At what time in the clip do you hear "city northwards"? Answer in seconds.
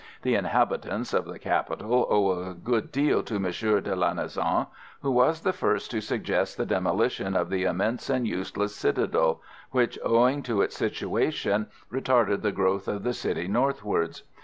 13.13-14.23